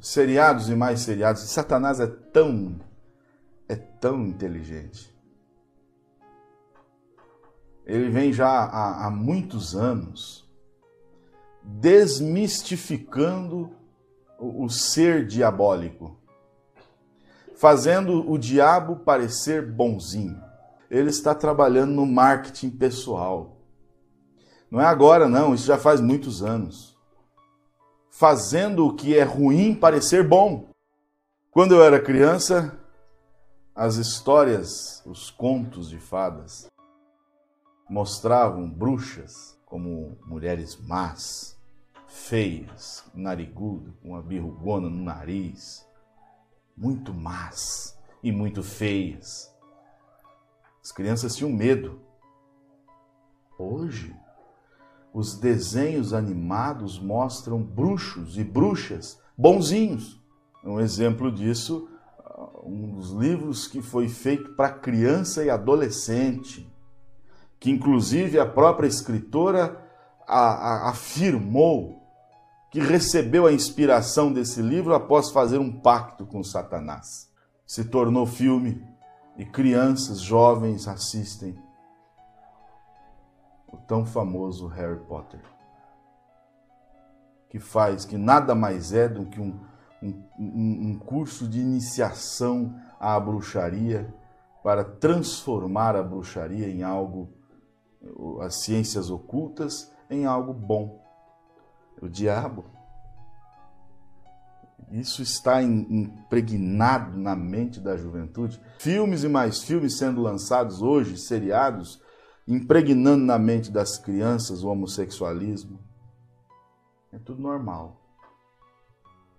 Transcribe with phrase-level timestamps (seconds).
[0.00, 1.42] seriados e mais seriados.
[1.42, 2.76] Satanás é tão
[3.68, 5.14] é tão inteligente.
[7.84, 10.46] Ele vem já há, há muitos anos
[11.62, 13.72] desmistificando
[14.38, 16.16] o, o ser diabólico,
[17.56, 20.40] fazendo o diabo parecer bonzinho.
[20.88, 23.56] Ele está trabalhando no marketing pessoal.
[24.70, 26.95] Não é agora, não, isso já faz muitos anos.
[28.18, 30.70] Fazendo o que é ruim parecer bom.
[31.50, 32.74] Quando eu era criança,
[33.74, 36.66] as histórias, os contos de fadas
[37.90, 41.58] mostravam bruxas como mulheres más,
[42.06, 45.86] feias, narigudas, com uma birrugona no nariz,
[46.74, 49.54] muito más e muito feias.
[50.82, 52.00] As crianças tinham medo.
[55.16, 60.20] Os desenhos animados mostram bruxos e bruxas bonzinhos.
[60.62, 61.88] Um exemplo disso,
[62.62, 66.70] um dos livros que foi feito para criança e adolescente
[67.58, 69.82] que inclusive a própria escritora
[70.28, 72.02] a, a, afirmou
[72.70, 77.30] que recebeu a inspiração desse livro após fazer um pacto com Satanás.
[77.66, 78.84] Se tornou filme
[79.38, 81.56] e crianças, jovens assistem
[83.76, 85.40] o tão famoso Harry Potter,
[87.48, 89.60] que faz que nada mais é do que um,
[90.02, 94.12] um, um curso de iniciação à bruxaria
[94.62, 97.30] para transformar a bruxaria em algo
[98.40, 101.04] as ciências ocultas em algo bom.
[102.00, 102.64] O diabo.
[104.90, 108.60] Isso está impregnado na mente da juventude.
[108.78, 112.00] Filmes e mais filmes sendo lançados hoje, seriados,
[112.46, 115.78] impregnando na mente das crianças o homossexualismo.
[117.12, 118.00] É tudo normal.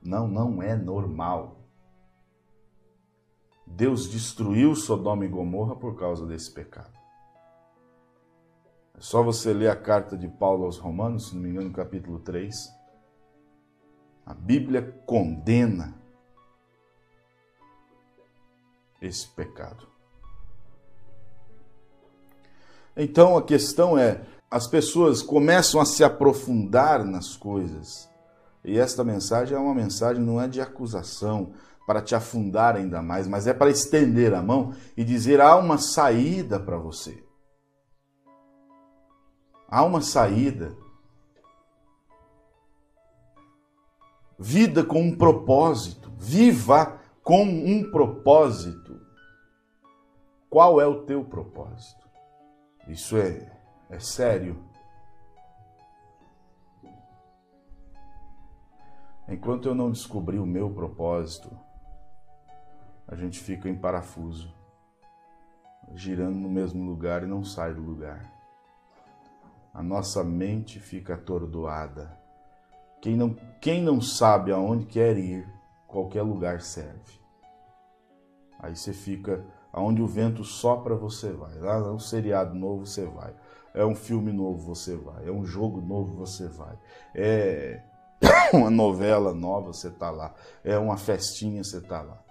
[0.01, 1.57] Não, não é normal.
[3.65, 6.97] Deus destruiu Sodoma e Gomorra por causa desse pecado.
[8.95, 11.73] É só você ler a carta de Paulo aos Romanos, se não me engano, no
[11.73, 12.73] capítulo 3.
[14.25, 15.93] A Bíblia condena
[19.01, 19.87] esse pecado.
[22.97, 28.09] Então a questão é: as pessoas começam a se aprofundar nas coisas.
[28.65, 31.53] E esta mensagem é uma mensagem, não é de acusação,
[31.85, 35.77] para te afundar ainda mais, mas é para estender a mão e dizer: há uma
[35.77, 37.23] saída para você.
[39.69, 40.75] Há uma saída.
[44.39, 46.11] Vida com um propósito.
[46.17, 48.99] Viva com um propósito.
[50.49, 52.06] Qual é o teu propósito?
[52.87, 53.51] Isso é,
[53.89, 54.63] é sério.
[59.27, 61.49] Enquanto eu não descobrir o meu propósito,
[63.07, 64.53] a gente fica em parafuso,
[65.93, 68.37] girando no mesmo lugar e não sai do lugar
[69.77, 72.19] a nossa mente fica atordoada.
[72.99, 75.47] Quem não, quem não sabe aonde quer ir,
[75.85, 77.21] qualquer lugar serve.
[78.57, 81.57] Aí você fica aonde o vento sopra, você vai.
[81.59, 83.33] Lá é um seriado novo, você vai.
[83.73, 85.27] É um filme novo, você vai.
[85.27, 86.77] É um jogo novo, você vai.
[87.13, 87.81] É
[88.53, 90.33] uma novela nova, você está lá.
[90.63, 92.23] É uma festinha, você está lá.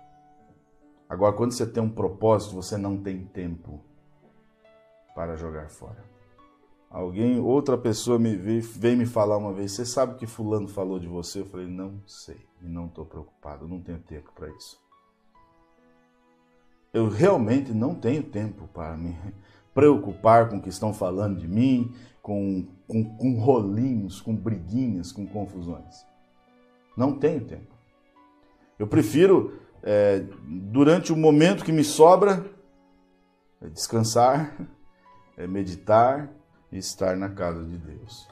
[1.08, 3.80] Agora, quando você tem um propósito, você não tem tempo
[5.14, 6.04] para jogar fora.
[6.90, 10.98] Alguém, outra pessoa me veio me falar uma vez, você sabe o que fulano falou
[10.98, 11.40] de você?
[11.40, 14.80] Eu falei, não sei, e não estou preocupado, não tenho tempo para isso.
[16.92, 19.16] Eu realmente não tenho tempo para me
[19.74, 25.26] preocupar com o que estão falando de mim, com, com, com rolinhos, com briguinhas, com
[25.26, 26.06] confusões.
[26.96, 27.74] Não tenho tempo.
[28.78, 32.44] Eu prefiro, é, durante o momento que me sobra,
[33.60, 34.56] é descansar,
[35.36, 36.30] é meditar,
[36.72, 38.28] estar na casa de Deus.